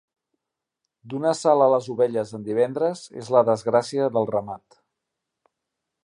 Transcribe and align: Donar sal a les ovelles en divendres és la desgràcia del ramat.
Donar 1.13 1.33
sal 1.39 1.65
a 1.65 1.67
les 1.73 1.89
ovelles 1.95 2.31
en 2.37 2.47
divendres 2.47 3.03
és 3.23 3.29
la 3.35 3.43
desgràcia 3.53 4.11
del 4.17 4.29
ramat. 4.33 4.79